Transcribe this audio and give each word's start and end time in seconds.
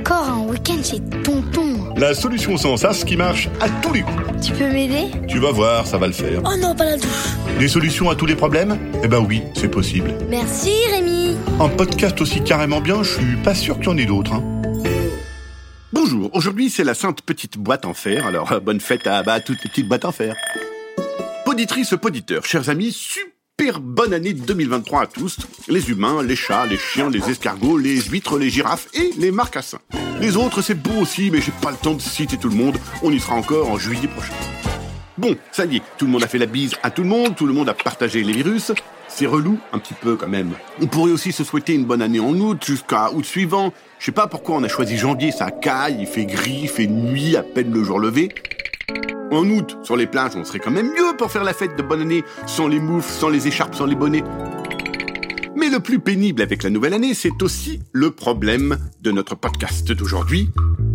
Encore 0.00 0.28
un 0.30 0.46
week-end 0.46 0.82
chez 0.82 0.98
Tonton. 1.22 1.92
La 1.94 2.14
solution 2.14 2.56
sans 2.56 2.78
sas 2.78 3.04
qui 3.04 3.18
marche 3.18 3.50
à 3.60 3.68
tous 3.68 3.92
les 3.92 4.00
coups. 4.00 4.46
Tu 4.46 4.52
peux 4.54 4.72
m'aider? 4.72 5.10
Tu 5.28 5.40
vas 5.40 5.50
voir, 5.50 5.86
ça 5.86 5.98
va 5.98 6.06
le 6.06 6.14
faire. 6.14 6.40
Oh 6.46 6.56
non, 6.58 6.74
pas 6.74 6.86
la 6.86 6.96
douche. 6.96 7.04
Des 7.58 7.68
solutions 7.68 8.08
à 8.08 8.14
tous 8.14 8.24
les 8.24 8.34
problèmes? 8.34 8.78
Eh 9.04 9.08
ben 9.08 9.18
oui, 9.18 9.42
c'est 9.54 9.68
possible. 9.68 10.14
Merci 10.30 10.72
Rémi. 10.90 11.36
Un 11.60 11.68
podcast 11.68 12.18
aussi 12.22 12.42
carrément 12.42 12.80
bien, 12.80 13.02
je 13.02 13.10
suis 13.10 13.36
pas 13.36 13.54
sûr 13.54 13.76
qu'il 13.76 13.88
y 13.88 13.90
en 13.90 13.98
ait 13.98 14.06
d'autres. 14.06 14.32
Hein. 14.32 14.42
Bonjour, 15.92 16.30
aujourd'hui 16.32 16.70
c'est 16.70 16.84
la 16.84 16.94
sainte 16.94 17.20
petite 17.20 17.58
boîte 17.58 17.84
en 17.84 17.92
fer, 17.92 18.26
alors 18.26 18.52
euh, 18.52 18.60
bonne 18.60 18.80
fête 18.80 19.06
à 19.06 19.22
bah, 19.22 19.40
toutes 19.40 19.62
les 19.64 19.68
petites 19.68 19.88
boîtes 19.88 20.06
en 20.06 20.12
fer. 20.12 20.34
Poditrice, 21.44 21.94
poditeur, 22.00 22.46
chers 22.46 22.70
amis, 22.70 22.92
super 22.92 23.35
bonne 23.80 24.12
année 24.12 24.32
2023 24.32 25.02
à 25.02 25.06
tous, 25.06 25.38
les 25.68 25.90
humains, 25.90 26.22
les 26.22 26.36
chats, 26.36 26.66
les 26.66 26.76
chiens, 26.76 27.10
les 27.10 27.30
escargots, 27.30 27.78
les 27.78 28.00
huîtres, 28.02 28.38
les 28.38 28.50
girafes 28.50 28.86
et 28.94 29.12
les 29.18 29.30
marcassins. 29.30 29.80
Les 30.20 30.36
autres 30.36 30.62
c'est 30.62 30.74
beau 30.74 31.00
aussi, 31.00 31.30
mais 31.30 31.40
j'ai 31.40 31.52
pas 31.62 31.70
le 31.70 31.76
temps 31.76 31.94
de 31.94 32.00
citer 32.00 32.36
tout 32.36 32.48
le 32.48 32.54
monde, 32.54 32.76
on 33.02 33.10
y 33.10 33.18
sera 33.18 33.34
encore 33.34 33.70
en 33.70 33.78
juillet 33.78 34.08
prochain. 34.08 34.34
Bon, 35.18 35.36
ça 35.52 35.64
y 35.64 35.76
est, 35.76 35.82
tout 35.96 36.04
le 36.04 36.12
monde 36.12 36.22
a 36.22 36.28
fait 36.28 36.38
la 36.38 36.46
bise 36.46 36.74
à 36.82 36.90
tout 36.90 37.02
le 37.02 37.08
monde, 37.08 37.34
tout 37.34 37.46
le 37.46 37.54
monde 37.54 37.68
a 37.68 37.74
partagé 37.74 38.22
les 38.22 38.34
virus. 38.34 38.72
C'est 39.08 39.26
relou, 39.26 39.58
un 39.72 39.78
petit 39.78 39.94
peu 39.94 40.16
quand 40.16 40.28
même. 40.28 40.52
On 40.82 40.86
pourrait 40.86 41.12
aussi 41.12 41.32
se 41.32 41.42
souhaiter 41.42 41.74
une 41.74 41.86
bonne 41.86 42.02
année 42.02 42.20
en 42.20 42.34
août, 42.34 42.62
jusqu'à 42.66 43.10
août 43.12 43.24
suivant. 43.24 43.72
Je 43.98 44.04
sais 44.04 44.12
pas 44.12 44.26
pourquoi 44.26 44.56
on 44.56 44.64
a 44.64 44.68
choisi 44.68 44.98
janvier, 44.98 45.32
ça 45.32 45.50
caille, 45.50 45.96
il 46.00 46.06
fait 46.06 46.26
gris, 46.26 46.60
il 46.64 46.68
fait 46.68 46.86
nuit, 46.86 47.36
à 47.36 47.42
peine 47.42 47.72
le 47.72 47.82
jour 47.82 47.98
levé. 47.98 48.28
En 49.30 49.48
août, 49.50 49.76
sur 49.82 49.96
les 49.96 50.06
plages, 50.06 50.36
on 50.36 50.44
serait 50.44 50.60
quand 50.60 50.70
même 50.70 50.88
mieux 50.88 51.16
pour 51.18 51.30
faire 51.30 51.42
la 51.42 51.52
fête 51.52 51.76
de 51.76 51.82
bonne 51.82 52.02
année, 52.02 52.24
sans 52.46 52.68
les 52.68 52.78
moufles, 52.78 53.10
sans 53.10 53.28
les 53.28 53.48
écharpes, 53.48 53.74
sans 53.74 53.86
les 53.86 53.96
bonnets. 53.96 54.22
Mais 55.56 55.68
le 55.68 55.80
plus 55.80 55.98
pénible 55.98 56.42
avec 56.42 56.62
la 56.62 56.70
nouvelle 56.70 56.94
année, 56.94 57.14
c'est 57.14 57.42
aussi 57.42 57.80
le 57.92 58.10
problème 58.10 58.78
de 59.00 59.10
notre 59.10 59.34
podcast 59.34 59.90
d'aujourd'hui, 59.90 60.50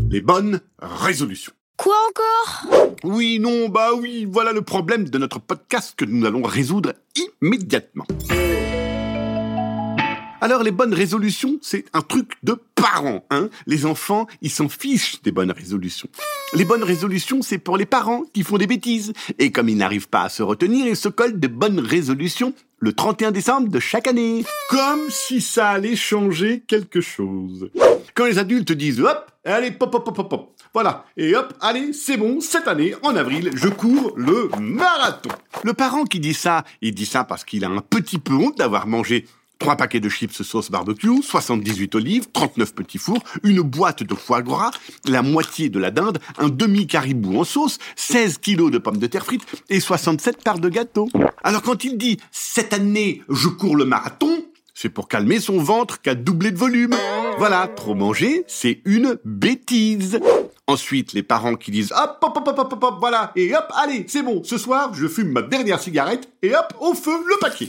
les 0.10 0.22
bonnes 0.22 0.62
résolutions. 0.80 1.52
Quoi 1.78 1.96
encore? 2.10 2.88
Oui, 3.04 3.40
non, 3.40 3.70
bah 3.70 3.90
oui, 3.98 4.28
voilà 4.30 4.54
le 4.54 4.62
problème 4.62 5.10
de 5.10 5.18
notre 5.18 5.40
podcast 5.40 5.96
que 5.98 6.06
nous 6.06 6.26
allons 6.26 6.44
résoudre 6.44 6.94
immédiatement. 7.42 8.06
Alors 10.44 10.64
les 10.64 10.72
bonnes 10.72 10.96
résolutions, 10.96 11.60
c'est 11.62 11.86
un 11.94 12.02
truc 12.02 12.32
de 12.42 12.58
parents, 12.74 13.24
hein. 13.30 13.50
Les 13.68 13.86
enfants, 13.86 14.26
ils 14.42 14.50
s'en 14.50 14.70
fichent 14.70 15.22
des 15.22 15.32
bonnes 15.32 15.52
résolutions. 15.52 16.10
Les 16.56 16.66
bonnes 16.66 16.84
résolutions, 16.84 17.44
c'est 17.44 17.60
pour 17.60 17.78
les 17.78 17.86
parents 17.86 18.24
qui 18.34 18.42
font 18.42 18.58
des 18.58 18.66
bêtises. 18.66 19.14
Et 19.38 19.52
comme 19.52 19.70
ils 19.70 19.78
n'arrivent 19.78 20.10
pas 20.10 20.24
à 20.24 20.30
se 20.30 20.42
retenir, 20.42 20.88
ils 20.88 20.98
se 20.98 21.10
collent 21.10 21.40
de 21.40 21.48
bonnes 21.48 21.80
résolutions 21.80 22.56
le 22.80 22.92
31 22.92 23.30
décembre 23.30 23.70
de 23.70 23.80
chaque 23.80 24.08
année. 24.08 24.44
Comme 24.72 25.12
si 25.12 25.42
ça 25.42 25.70
allait 25.70 25.96
changer 25.96 26.64
quelque 26.66 27.02
chose. 27.02 27.70
Quand 28.16 28.26
les 28.26 28.40
adultes 28.40 28.72
disent 28.72 29.00
hop, 29.00 29.32
allez, 29.46 29.70
pop, 29.70 29.92
pop, 29.92 30.04
pop, 30.04 30.28
pop. 30.28 30.56
Voilà. 30.74 31.06
Et 31.18 31.36
hop, 31.36 31.54
allez, 31.62 31.94
c'est 31.94 32.18
bon, 32.18 32.42
cette 32.42 32.68
année, 32.68 32.96
en 33.04 33.16
avril, 33.16 33.52
je 33.54 33.68
cours 33.68 34.14
le 34.16 34.50
marathon. 34.60 35.30
Le 35.64 35.74
parent 35.74 36.06
qui 36.06 36.20
dit 36.20 36.34
ça, 36.34 36.64
il 36.82 36.96
dit 36.96 37.06
ça 37.06 37.26
parce 37.26 37.44
qu'il 37.44 37.64
a 37.64 37.70
un 37.70 37.82
petit 37.82 38.18
peu 38.18 38.34
honte 38.34 38.58
d'avoir 38.58 38.88
mangé 38.88 39.28
3 39.62 39.76
paquets 39.76 40.00
de 40.00 40.10
chips 40.10 40.42
sauce 40.42 40.72
barbecue, 40.72 41.22
78 41.22 41.94
olives, 41.94 42.26
39 42.34 42.74
petits 42.74 42.98
fours, 42.98 43.24
une 43.44 43.62
boîte 43.62 44.02
de 44.02 44.16
foie 44.16 44.42
gras, 44.42 44.72
la 45.06 45.22
moitié 45.22 45.70
de 45.70 45.78
la 45.78 45.92
dinde, 45.92 46.18
un 46.40 46.50
demi-caribou 46.50 47.40
en 47.40 47.44
sauce, 47.44 47.78
16 47.96 48.40
kilos 48.40 48.72
de 48.72 48.80
pommes 48.80 48.98
de 48.98 49.06
terre 49.06 49.24
frites 49.24 49.46
et 49.70 49.80
67 49.80 50.44
parts 50.44 50.58
de 50.58 50.68
gâteau. 50.68 51.10
Alors 51.44 51.62
quand 51.62 51.84
il 51.84 52.00
dit 52.00 52.18
«cette 52.32 52.74
année, 52.74 53.22
je 53.30 53.50
cours 53.50 53.76
le 53.76 53.86
marathon», 53.86 54.44
c'est 54.74 54.90
pour 54.90 55.08
calmer 55.08 55.40
son 55.40 55.60
ventre 55.60 56.02
qu'a 56.02 56.16
doublé 56.16 56.50
de 56.50 56.58
volume. 56.58 56.96
Voilà, 57.38 57.68
trop 57.68 57.94
manger, 57.94 58.44
c'est 58.48 58.82
une 58.86 59.20
bêtise. 59.26 60.20
Ensuite, 60.66 61.14
les 61.14 61.22
parents 61.22 61.56
qui 61.56 61.70
disent 61.70 61.92
hop, 61.92 62.18
hop, 62.24 62.36
hop, 62.36 62.48
hop, 62.48 62.60
hop, 62.72 62.84
hop, 62.84 62.96
voilà, 63.00 63.32
et 63.36 63.54
hop, 63.56 63.66
allez, 63.76 64.06
c'est 64.08 64.24
bon, 64.24 64.42
ce 64.44 64.58
soir, 64.58 64.92
je 64.96 65.08
fume 65.08 65.32
ma 65.32 65.44
dernière 65.44 65.80
cigarette, 65.80 66.30
et 66.42 66.56
hop, 66.56 66.74
au 66.80 66.96
feu, 66.96 67.12
le 67.28 67.36
paquet. 67.40 67.68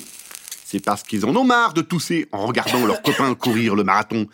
C'est 0.73 0.83
parce 0.83 1.03
qu'ils 1.03 1.27
en 1.27 1.37
ont 1.37 1.45
marre 1.45 1.75
de 1.75 1.83
tousser 1.83 2.29
en 2.33 2.47
regardant 2.47 2.87
leurs 2.87 3.03
copains 3.03 3.35
courir 3.35 3.75
le 3.75 3.85
marathon. 3.85 4.27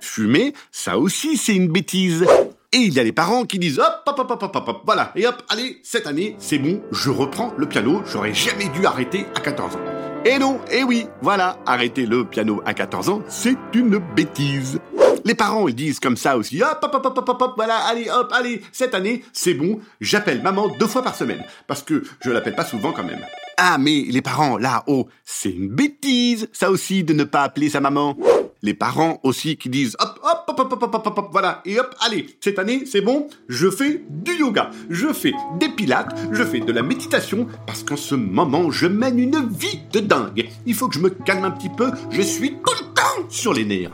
Fumer, 0.00 0.52
ça 0.72 0.98
aussi, 0.98 1.36
c'est 1.36 1.54
une 1.54 1.68
bêtise. 1.68 2.26
Et 2.72 2.78
il 2.78 2.92
y 2.92 2.98
a 2.98 3.04
les 3.04 3.12
parents 3.12 3.44
qui 3.44 3.60
disent 3.60 3.78
hop, 3.78 4.02
hop, 4.04 4.18
hop, 4.18 4.28
hop, 4.32 4.42
hop, 4.42 4.56
hop, 4.56 4.68
hop, 4.68 4.82
voilà, 4.84 5.12
et 5.14 5.24
hop, 5.24 5.40
allez, 5.48 5.78
cette 5.84 6.08
année, 6.08 6.34
c'est 6.40 6.58
bon, 6.58 6.82
je 6.90 7.10
reprends 7.10 7.54
le 7.56 7.68
piano, 7.68 8.02
j'aurais 8.10 8.34
jamais 8.34 8.68
dû 8.70 8.84
arrêter 8.86 9.24
à 9.36 9.40
14 9.40 9.76
ans. 9.76 9.80
Et 10.24 10.36
non, 10.40 10.58
et 10.68 10.82
oui, 10.82 11.06
voilà, 11.22 11.60
arrêter 11.64 12.06
le 12.06 12.24
piano 12.24 12.60
à 12.66 12.74
14 12.74 13.10
ans, 13.10 13.22
c'est 13.28 13.56
une 13.72 13.98
bêtise. 14.16 14.80
Les 15.24 15.36
parents, 15.36 15.68
ils 15.68 15.76
disent 15.76 16.00
comme 16.00 16.16
ça 16.16 16.36
aussi, 16.36 16.60
hop, 16.60 16.80
hop, 16.82 16.92
hop, 16.92 17.06
hop, 17.06 17.28
hop, 17.28 17.40
hop, 17.40 17.52
voilà, 17.54 17.76
allez, 17.86 18.10
hop, 18.10 18.32
allez, 18.34 18.62
cette 18.72 18.96
année, 18.96 19.22
c'est 19.32 19.54
bon, 19.54 19.78
j'appelle 20.00 20.42
maman 20.42 20.66
deux 20.76 20.88
fois 20.88 21.02
par 21.02 21.14
semaine, 21.14 21.44
parce 21.68 21.84
que 21.84 22.02
je 22.20 22.30
l'appelle 22.30 22.56
pas 22.56 22.64
souvent 22.64 22.90
quand 22.90 23.04
même 23.04 23.24
ah 23.56 23.78
mais 23.78 24.04
les 24.08 24.22
parents 24.22 24.56
là-haut, 24.58 25.08
c'est 25.24 25.50
une 25.50 25.68
bêtise 25.68 26.48
ça 26.52 26.70
aussi 26.70 27.04
de 27.04 27.12
ne 27.12 27.24
pas 27.24 27.42
appeler 27.42 27.70
sa 27.70 27.80
maman. 27.80 28.16
Les 28.62 28.74
parents 28.74 29.20
aussi 29.22 29.56
qui 29.56 29.68
disent 29.68 29.96
hop 30.00 30.18
hop 30.22 30.44
hop 30.48 30.60
hop 30.60 30.72
hop 30.72 30.94
hop 30.94 31.06
hop, 31.06 31.18
hop 31.18 31.28
voilà 31.32 31.60
et 31.66 31.78
hop 31.78 31.94
allez 32.00 32.26
cette 32.40 32.58
année 32.58 32.84
c'est 32.86 33.02
bon 33.02 33.28
je 33.46 33.68
fais 33.68 34.02
du 34.08 34.34
yoga 34.36 34.70
je 34.88 35.12
fais 35.12 35.34
des 35.60 35.68
pilates 35.68 36.16
je 36.32 36.42
fais 36.42 36.60
de 36.60 36.72
la 36.72 36.82
méditation 36.82 37.46
parce 37.66 37.82
qu'en 37.82 37.98
ce 37.98 38.14
moment 38.14 38.70
je 38.70 38.86
mène 38.86 39.18
une 39.18 39.48
vie 39.50 39.80
de 39.92 40.00
dingue 40.00 40.48
il 40.64 40.74
faut 40.74 40.88
que 40.88 40.94
je 40.94 41.00
me 41.00 41.10
calme 41.10 41.44
un 41.44 41.50
petit 41.50 41.68
peu 41.68 41.90
je 42.10 42.22
suis 42.22 42.52
tout 42.52 42.72
le 42.80 42.94
temps 42.94 43.28
sur 43.28 43.52
les 43.52 43.64
nerfs. 43.66 43.90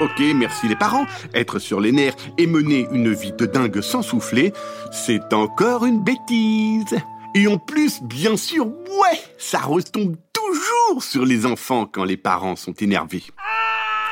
Ok, 0.00 0.20
merci 0.34 0.66
les 0.68 0.76
parents. 0.76 1.06
Être 1.34 1.58
sur 1.58 1.78
les 1.78 1.92
nerfs 1.92 2.16
et 2.38 2.46
mener 2.46 2.88
une 2.90 3.12
vie 3.12 3.32
de 3.32 3.46
dingue 3.46 3.80
sans 3.80 4.02
souffler, 4.02 4.52
c'est 4.90 5.32
encore 5.32 5.86
une 5.86 6.02
bêtise. 6.02 6.96
Et 7.34 7.46
en 7.46 7.56
plus, 7.56 8.02
bien 8.02 8.36
sûr, 8.36 8.66
ouais, 8.66 9.18
ça 9.38 9.60
retombe 9.60 10.16
toujours 10.34 11.02
sur 11.02 11.24
les 11.24 11.46
enfants 11.46 11.86
quand 11.90 12.04
les 12.04 12.18
parents 12.18 12.56
sont 12.56 12.74
énervés. 12.74 13.22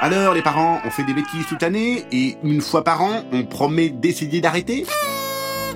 Alors, 0.00 0.32
les 0.32 0.40
parents, 0.40 0.80
on 0.86 0.90
fait 0.90 1.04
des 1.04 1.12
bêtises 1.12 1.44
toute 1.46 1.60
l'année 1.60 2.04
et 2.12 2.36
une 2.42 2.62
fois 2.62 2.82
par 2.82 3.02
an, 3.02 3.24
on 3.32 3.44
promet 3.44 3.90
d'essayer 3.90 4.40
d'arrêter? 4.40 4.86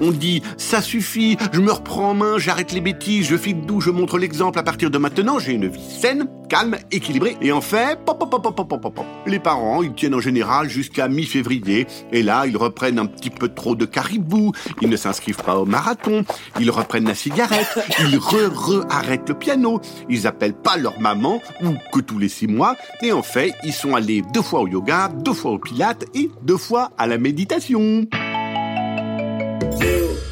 On 0.01 0.11
dit 0.11 0.43
ça 0.57 0.81
suffit, 0.81 1.37
je 1.53 1.61
me 1.61 1.71
reprends 1.71 2.11
en 2.11 2.15
main, 2.15 2.39
j'arrête 2.39 2.73
les 2.73 2.81
bêtises, 2.81 3.29
je 3.29 3.37
file 3.37 3.61
d'où 3.61 3.81
je 3.81 3.91
montre 3.91 4.19
l'exemple 4.19 4.59
à 4.59 4.63
partir 4.63 4.91
de 4.91 4.99
maintenant, 4.99 5.39
j'ai 5.39 5.53
une 5.53 5.69
vie 5.69 5.91
saine, 6.01 6.27
calme, 6.55 6.77
équilibrée. 6.93 7.37
Et 7.41 7.51
en 7.51 7.61
fait, 7.61 7.99
pop, 8.05 8.17
pop, 8.17 8.31
pop, 8.31 8.43
pop, 8.43 8.57
pop, 8.57 8.81
pop, 8.81 8.95
pop. 8.95 9.05
les 9.27 9.41
parents, 9.41 9.83
ils 9.83 9.93
tiennent 9.93 10.15
en 10.15 10.21
général 10.21 10.69
jusqu'à 10.69 11.09
mi-février. 11.09 11.89
Et 12.13 12.23
là, 12.23 12.47
ils 12.47 12.57
reprennent 12.57 13.01
un 13.01 13.07
petit 13.07 13.31
peu 13.31 13.49
trop 13.49 13.75
de 13.75 13.85
caribou, 13.85 14.53
ils 14.81 14.89
ne 14.89 14.97
s'inscrivent 14.97 15.43
pas 15.43 15.59
au 15.59 15.65
marathon, 15.65 16.25
ils 16.61 16.71
reprennent 16.71 17.09
la 17.09 17.17
cigarette, 17.17 17.77
ils 17.99 18.19
re-re-arrêtent 18.19 19.29
le 19.31 19.35
piano, 19.35 19.81
ils 20.09 20.29
appellent 20.29 20.55
pas 20.55 20.77
leur 20.77 21.01
maman, 21.01 21.43
ou 21.61 21.75
que 21.93 21.99
tous 21.99 22.21
les 22.21 22.29
six 22.29 22.47
mois. 22.47 22.77
Et 23.03 23.11
en 23.11 23.23
fait, 23.25 23.55
ils 23.65 23.73
sont 23.73 23.97
allés 23.97 24.23
deux 24.33 24.43
fois 24.43 24.61
au 24.61 24.69
yoga, 24.69 25.09
deux 25.09 25.33
fois 25.33 25.51
au 25.51 25.59
pilates 25.59 26.05
et 26.15 26.31
deux 26.43 26.57
fois 26.57 26.93
à 26.99 27.09
la 27.09 27.19
méditation. 27.19 28.07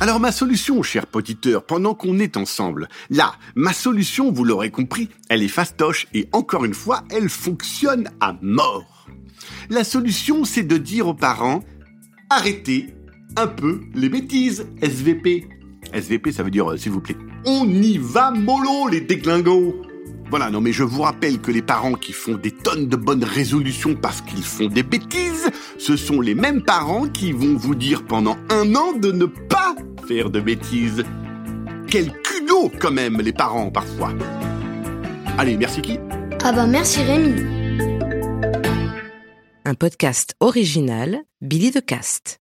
Alors 0.02 0.18
ma 0.18 0.32
solution, 0.32 0.82
cher 0.82 1.06
poditeur, 1.06 1.62
pendant 1.62 1.94
qu'on 1.94 2.18
est 2.18 2.36
ensemble, 2.36 2.88
là, 3.08 3.36
ma 3.54 3.72
solution, 3.72 4.32
vous 4.32 4.42
l'aurez 4.42 4.72
compris, 4.72 5.08
elle 5.28 5.44
est 5.44 5.46
fastoche 5.46 6.08
et 6.12 6.28
encore 6.32 6.64
une 6.64 6.74
fois, 6.74 7.04
elle 7.12 7.28
fonctionne 7.28 8.10
à 8.18 8.34
mort. 8.42 9.06
La 9.70 9.84
solution, 9.84 10.44
c'est 10.44 10.64
de 10.64 10.76
dire 10.76 11.06
aux 11.06 11.14
parents, 11.14 11.62
arrêtez 12.30 12.88
un 13.36 13.46
peu 13.46 13.82
les 13.94 14.08
bêtises, 14.08 14.66
SVP. 14.80 15.48
SVP, 15.94 16.32
ça 16.32 16.42
veut 16.42 16.50
dire, 16.50 16.68
euh, 16.68 16.76
s'il 16.76 16.90
vous 16.90 17.00
plaît. 17.00 17.16
On 17.44 17.64
y 17.68 17.96
va 17.96 18.32
mollo, 18.32 18.88
les 18.88 19.02
déglingos 19.02 19.84
voilà, 20.32 20.48
non 20.48 20.62
mais 20.62 20.72
je 20.72 20.82
vous 20.82 21.02
rappelle 21.02 21.42
que 21.42 21.50
les 21.50 21.60
parents 21.60 21.92
qui 21.92 22.14
font 22.14 22.36
des 22.36 22.52
tonnes 22.52 22.88
de 22.88 22.96
bonnes 22.96 23.22
résolutions 23.22 23.94
parce 23.94 24.22
qu'ils 24.22 24.42
font 24.42 24.64
des 24.64 24.82
bêtises, 24.82 25.50
ce 25.76 25.94
sont 25.94 26.22
les 26.22 26.34
mêmes 26.34 26.62
parents 26.62 27.06
qui 27.06 27.32
vont 27.32 27.54
vous 27.54 27.74
dire 27.74 28.06
pendant 28.06 28.38
un 28.48 28.74
an 28.74 28.94
de 28.94 29.12
ne 29.12 29.26
pas 29.26 29.51
faire 30.06 30.30
de 30.30 30.40
bêtises. 30.40 31.04
Quel 31.88 32.12
culot 32.22 32.70
quand 32.78 32.92
même 32.92 33.20
les 33.20 33.32
parents 33.32 33.70
parfois. 33.70 34.12
Allez, 35.38 35.56
merci 35.56 35.82
qui? 35.82 35.98
Ah 36.44 36.52
bah 36.52 36.66
merci 36.66 37.02
Rémi. 37.02 37.34
Un 39.64 39.74
podcast 39.74 40.34
original, 40.40 41.20
Billy 41.40 41.70
de 41.70 41.80
Cast. 41.80 42.41